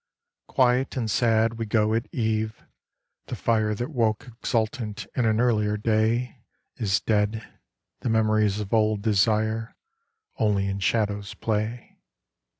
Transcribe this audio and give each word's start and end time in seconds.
Quiet 0.47 0.97
and 0.97 1.11
sad 1.11 1.59
we 1.59 1.67
go 1.67 1.93
at 1.93 2.11
eve; 2.11 2.65
the 3.27 3.35
fire 3.35 3.75
That 3.75 3.91
woke 3.91 4.25
exultant 4.39 5.05
in 5.15 5.25
an 5.27 5.39
earlier 5.39 5.77
day 5.77 6.41
Is 6.77 6.99
dead; 6.99 7.47
the 7.99 8.09
memories 8.09 8.59
of 8.59 8.73
old 8.73 9.03
desire 9.03 9.75
Only 10.39 10.65
in 10.65 10.79
shadows 10.79 11.35
play. 11.35 11.99